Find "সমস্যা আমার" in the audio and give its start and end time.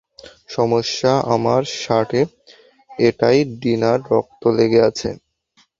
0.49-1.61